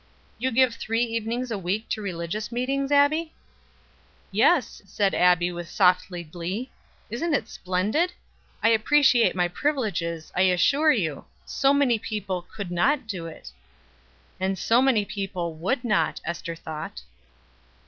[0.39, 3.33] "Do you give three evenings a week to religious meetings, Abbie?"
[4.31, 6.71] "Yes," said Abbie with softly glee;
[7.11, 8.11] "isn't it splendid?
[8.63, 13.51] I appreciate my privileges, I assure you; so many people could not do it."
[14.39, 17.03] "And so many people would not" Ester thought.